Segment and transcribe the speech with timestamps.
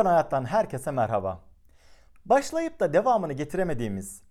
[0.00, 1.40] Kokan Hayat'tan herkese merhaba.
[2.24, 4.22] Başlayıp da devamını getiremediğimiz,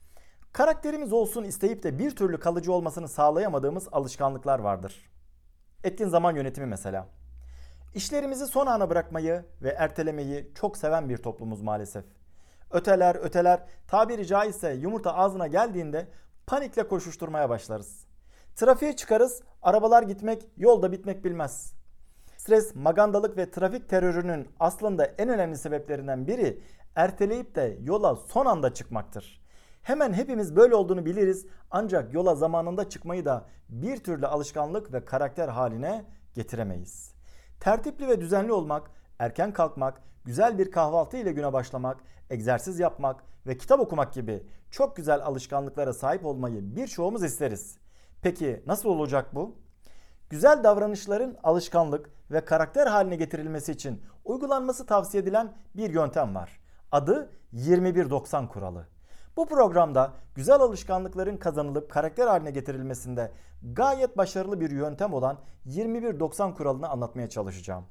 [0.53, 5.09] karakterimiz olsun isteyip de bir türlü kalıcı olmasını sağlayamadığımız alışkanlıklar vardır.
[5.83, 7.07] Etkin zaman yönetimi mesela.
[7.95, 12.05] İşlerimizi son ana bırakmayı ve ertelemeyi çok seven bir toplumuz maalesef.
[12.71, 16.07] Öteler öteler tabiri caizse yumurta ağzına geldiğinde
[16.47, 18.07] panikle koşuşturmaya başlarız.
[18.55, 21.78] Trafiğe çıkarız, arabalar gitmek, yolda bitmek bilmez.
[22.49, 26.61] Stres, magandalık ve trafik terörünün aslında en önemli sebeplerinden biri
[26.95, 29.41] erteleyip de yola son anda çıkmaktır.
[29.81, 35.47] Hemen hepimiz böyle olduğunu biliriz ancak yola zamanında çıkmayı da bir türlü alışkanlık ve karakter
[35.47, 37.13] haline getiremeyiz.
[37.59, 41.97] Tertipli ve düzenli olmak, erken kalkmak, güzel bir kahvaltı ile güne başlamak,
[42.29, 47.77] egzersiz yapmak ve kitap okumak gibi çok güzel alışkanlıklara sahip olmayı birçoğumuz isteriz.
[48.21, 49.55] Peki nasıl olacak bu?
[50.29, 56.59] Güzel davranışların alışkanlık ve karakter haline getirilmesi için uygulanması tavsiye edilen bir yöntem var.
[56.91, 58.87] Adı 21-90 kuralı.
[59.37, 63.31] Bu programda güzel alışkanlıkların kazanılıp karakter haline getirilmesinde
[63.73, 67.85] gayet başarılı bir yöntem olan 21-90 kuralını anlatmaya çalışacağım.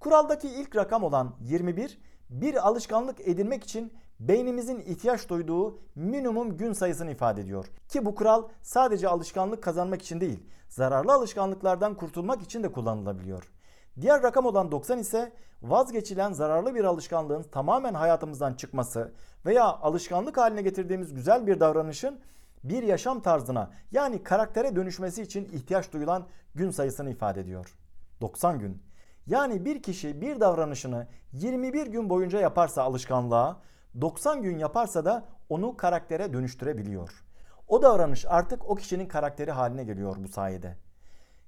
[0.00, 1.98] Kuraldaki ilk rakam olan 21
[2.30, 7.66] bir alışkanlık edinmek için beynimizin ihtiyaç duyduğu minimum gün sayısını ifade ediyor.
[7.88, 13.52] Ki bu kural sadece alışkanlık kazanmak için değil, zararlı alışkanlıklardan kurtulmak için de kullanılabiliyor.
[14.00, 19.12] Diğer rakam olan 90 ise vazgeçilen zararlı bir alışkanlığın tamamen hayatımızdan çıkması
[19.46, 22.20] veya alışkanlık haline getirdiğimiz güzel bir davranışın
[22.64, 27.78] bir yaşam tarzına yani karaktere dönüşmesi için ihtiyaç duyulan gün sayısını ifade ediyor.
[28.20, 28.82] 90 gün.
[29.26, 33.60] Yani bir kişi bir davranışını 21 gün boyunca yaparsa alışkanlığa,
[34.00, 37.24] 90 gün yaparsa da onu karaktere dönüştürebiliyor.
[37.68, 40.76] O davranış artık o kişinin karakteri haline geliyor bu sayede.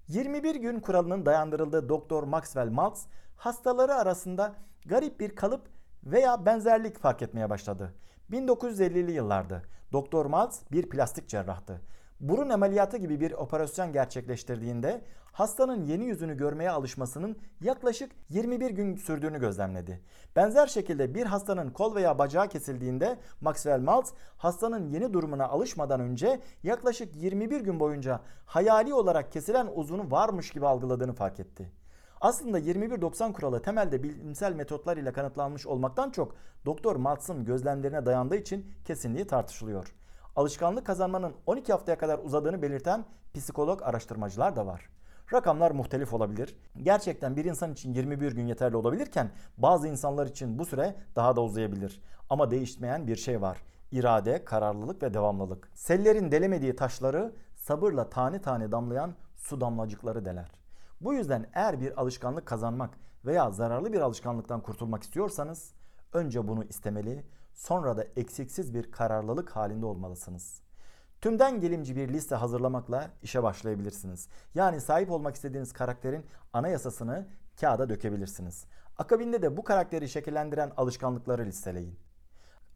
[0.08, 4.54] 21 gün kuralının dayandırıldığı Doktor Maxwell Maltz hastaları arasında
[4.86, 5.68] garip bir kalıp
[6.04, 7.94] veya benzerlik fark etmeye başladı.
[8.30, 9.62] 1950'li yıllardı.
[9.92, 11.80] Doktor Maltz bir plastik cerrahtı.
[12.20, 15.00] Burun ameliyatı gibi bir operasyon gerçekleştirdiğinde
[15.32, 20.00] hastanın yeni yüzünü görmeye alışmasının yaklaşık 21 gün sürdüğünü gözlemledi.
[20.36, 26.40] Benzer şekilde bir hastanın kol veya bacağı kesildiğinde Maxwell Maltz hastanın yeni durumuna alışmadan önce
[26.62, 31.72] yaklaşık 21 gün boyunca hayali olarak kesilen uzunu varmış gibi algıladığını fark etti.
[32.20, 36.34] Aslında 21-90 kuralı temelde bilimsel metotlar ile kanıtlanmış olmaktan çok
[36.66, 39.97] Doktor Maltz'ın gözlemlerine dayandığı için kesinliği tartışılıyor
[40.38, 43.04] alışkanlık kazanmanın 12 haftaya kadar uzadığını belirten
[43.34, 44.88] psikolog araştırmacılar da var.
[45.32, 46.56] Rakamlar muhtelif olabilir.
[46.82, 51.42] Gerçekten bir insan için 21 gün yeterli olabilirken bazı insanlar için bu süre daha da
[51.42, 52.02] uzayabilir.
[52.30, 53.58] Ama değişmeyen bir şey var.
[53.92, 55.70] İrade, kararlılık ve devamlılık.
[55.74, 60.50] Sellerin delemediği taşları sabırla tane tane damlayan su damlacıkları deler.
[61.00, 62.90] Bu yüzden eğer bir alışkanlık kazanmak
[63.24, 65.74] veya zararlı bir alışkanlıktan kurtulmak istiyorsanız
[66.12, 67.24] önce bunu istemeli,
[67.58, 70.62] sonra da eksiksiz bir kararlılık halinde olmalısınız.
[71.20, 74.28] Tümden gelimci bir liste hazırlamakla işe başlayabilirsiniz.
[74.54, 77.26] Yani sahip olmak istediğiniz karakterin anayasasını
[77.60, 78.64] kağıda dökebilirsiniz.
[78.98, 81.98] Akabinde de bu karakteri şekillendiren alışkanlıkları listeleyin.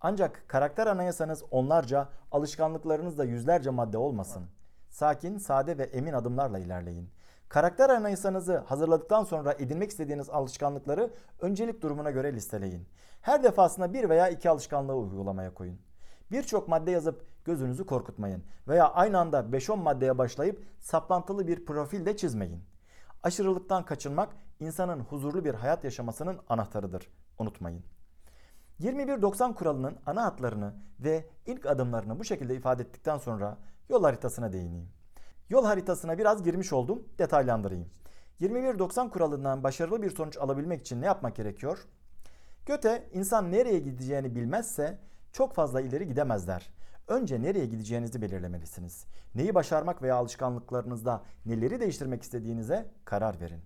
[0.01, 4.47] Ancak karakter anayasanız onlarca, alışkanlıklarınız da yüzlerce madde olmasın.
[4.91, 7.11] Sakin, sade ve emin adımlarla ilerleyin.
[7.53, 12.89] Karakter anayasanızı hazırladıktan sonra edinmek istediğiniz alışkanlıkları öncelik durumuna göre listeleyin.
[13.21, 15.79] Her defasında bir veya iki alışkanlığı uygulamaya koyun.
[16.31, 22.17] Birçok madde yazıp gözünüzü korkutmayın veya aynı anda 5-10 maddeye başlayıp saplantılı bir profil de
[22.17, 22.65] çizmeyin.
[23.23, 24.29] Aşırılıktan kaçınmak
[24.61, 27.09] insanın huzurlu bir hayat yaşamasının anahtarıdır.
[27.39, 27.85] Unutmayın.
[28.81, 33.59] 21-90 kuralının ana hatlarını ve ilk adımlarını bu şekilde ifade ettikten sonra
[33.89, 35.02] yol haritasına değineyim.
[35.53, 37.87] Yol haritasına biraz girmiş oldum, detaylandırayım.
[38.41, 41.79] 21-90 kuralından başarılı bir sonuç alabilmek için ne yapmak gerekiyor?
[42.67, 44.99] Göte insan nereye gideceğini bilmezse
[45.33, 46.73] çok fazla ileri gidemezler.
[47.09, 49.07] Önce nereye gideceğinizi belirlemelisiniz.
[49.35, 53.61] Neyi başarmak veya alışkanlıklarınızda neleri değiştirmek istediğinize karar verin.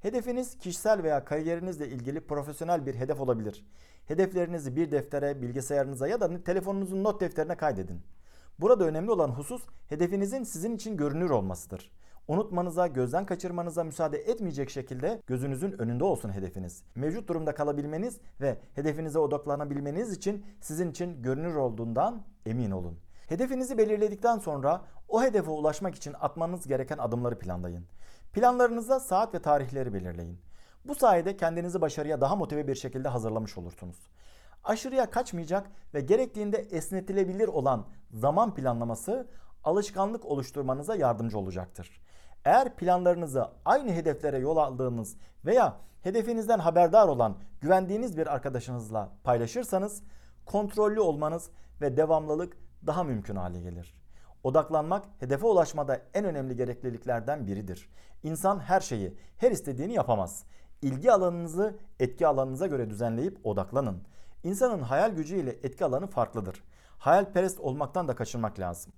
[0.00, 3.66] Hedefiniz kişisel veya kariyerinizle ilgili profesyonel bir hedef olabilir.
[4.08, 8.02] Hedeflerinizi bir deftere, bilgisayarınıza ya da telefonunuzun not defterine kaydedin.
[8.62, 11.90] Burada önemli olan husus hedefinizin sizin için görünür olmasıdır.
[12.28, 16.82] Unutmanıza, gözden kaçırmanıza müsaade etmeyecek şekilde gözünüzün önünde olsun hedefiniz.
[16.94, 22.98] Mevcut durumda kalabilmeniz ve hedefinize odaklanabilmeniz için sizin için görünür olduğundan emin olun.
[23.28, 27.84] Hedefinizi belirledikten sonra o hedefe ulaşmak için atmanız gereken adımları planlayın.
[28.32, 30.38] Planlarınızda saat ve tarihleri belirleyin.
[30.84, 33.96] Bu sayede kendinizi başarıya daha motive bir şekilde hazırlamış olursunuz
[34.64, 39.28] aşırıya kaçmayacak ve gerektiğinde esnetilebilir olan zaman planlaması
[39.64, 42.00] alışkanlık oluşturmanıza yardımcı olacaktır.
[42.44, 50.02] Eğer planlarınızı aynı hedeflere yol aldığınız veya hedefinizden haberdar olan güvendiğiniz bir arkadaşınızla paylaşırsanız
[50.46, 51.50] kontrollü olmanız
[51.80, 52.56] ve devamlılık
[52.86, 53.94] daha mümkün hale gelir.
[54.44, 57.88] Odaklanmak hedefe ulaşmada en önemli gerekliliklerden biridir.
[58.22, 60.44] İnsan her şeyi, her istediğini yapamaz.
[60.82, 64.02] İlgi alanınızı etki alanınıza göre düzenleyip odaklanın.
[64.44, 66.64] İnsanın hayal gücü ile etki alanı farklıdır.
[66.98, 68.92] Hayalperest olmaktan da kaçınmak lazım.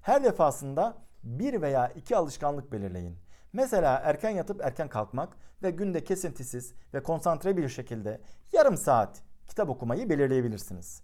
[0.00, 3.18] Her defasında bir veya iki alışkanlık belirleyin.
[3.52, 8.20] Mesela erken yatıp erken kalkmak ve günde kesintisiz ve konsantre bir şekilde
[8.52, 11.02] yarım saat kitap okumayı belirleyebilirsiniz.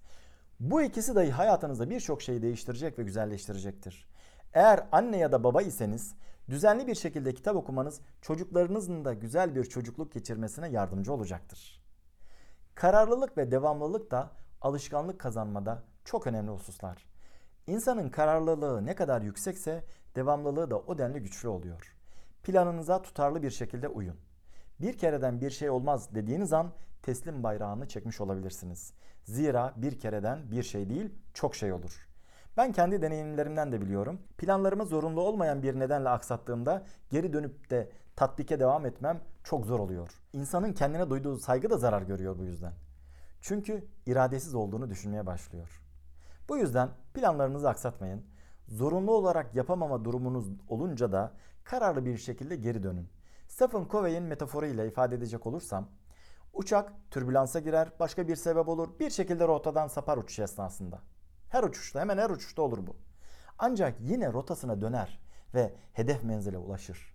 [0.61, 4.09] Bu ikisi dahi hayatınızda birçok şeyi değiştirecek ve güzelleştirecektir.
[4.55, 6.15] Eğer anne ya da baba iseniz
[6.51, 11.82] düzenli bir şekilde kitap okumanız çocuklarınızın da güzel bir çocukluk geçirmesine yardımcı olacaktır.
[12.75, 14.31] Kararlılık ve devamlılık da
[14.61, 17.07] alışkanlık kazanmada çok önemli hususlar.
[17.67, 19.85] İnsanın kararlılığı ne kadar yüksekse
[20.17, 21.97] devamlılığı da o denli güçlü oluyor.
[22.43, 24.17] Planınıza tutarlı bir şekilde uyun.
[24.81, 26.73] Bir kereden bir şey olmaz dediğiniz an
[27.03, 28.93] teslim bayrağını çekmiş olabilirsiniz.
[29.25, 32.09] Zira bir kereden bir şey değil çok şey olur.
[32.57, 34.21] Ben kendi deneyimlerimden de biliyorum.
[34.39, 40.09] Planlarımı zorunlu olmayan bir nedenle aksattığımda geri dönüp de tatbike devam etmem çok zor oluyor.
[40.33, 42.73] İnsanın kendine duyduğu saygı da zarar görüyor bu yüzden.
[43.41, 45.83] Çünkü iradesiz olduğunu düşünmeye başlıyor.
[46.49, 48.25] Bu yüzden planlarınızı aksatmayın.
[48.69, 51.33] Zorunlu olarak yapamama durumunuz olunca da
[51.65, 53.09] kararlı bir şekilde geri dönün.
[53.49, 55.89] Stephen Covey'in metaforuyla ifade edecek olursam,
[56.53, 61.01] uçak türbülansa girer, başka bir sebep olur, bir şekilde rotadan sapar uçuş esnasında.
[61.49, 62.97] Her uçuşta, hemen her uçuşta olur bu.
[63.59, 65.21] Ancak yine rotasına döner
[65.55, 67.15] ve hedef menzile ulaşır.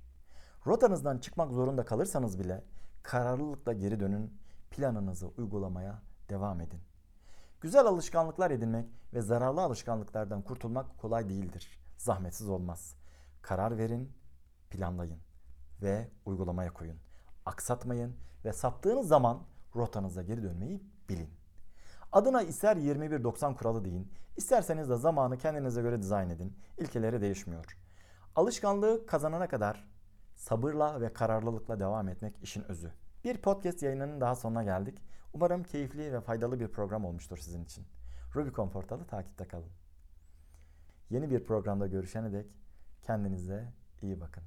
[0.67, 2.63] Rotanızdan çıkmak zorunda kalırsanız bile
[3.03, 4.37] kararlılıkla geri dönün,
[4.71, 6.79] planınızı uygulamaya devam edin.
[7.61, 11.79] Güzel alışkanlıklar edinmek ve zararlı alışkanlıklardan kurtulmak kolay değildir.
[11.97, 12.95] Zahmetsiz olmaz.
[13.41, 14.11] Karar verin,
[14.69, 15.19] planlayın
[15.81, 16.97] ve uygulamaya koyun.
[17.45, 18.15] Aksatmayın
[18.45, 19.41] ve saptığınız zaman
[19.75, 21.29] rotanıza geri dönmeyi bilin.
[22.11, 26.57] Adına ister 21-90 kuralı deyin, isterseniz de zamanı kendinize göre dizayn edin.
[26.77, 27.77] İlkeleri değişmiyor.
[28.35, 29.96] Alışkanlığı kazanana kadar
[30.38, 32.92] sabırla ve kararlılıkla devam etmek işin özü.
[33.24, 35.01] Bir podcast yayınının daha sonuna geldik.
[35.34, 37.86] Umarım keyifli ve faydalı bir program olmuştur sizin için.
[38.36, 39.72] Rubicon Portalı takipte kalın.
[41.10, 42.45] Yeni bir programda görüşene dek
[43.01, 44.44] kendinize iyi bakın.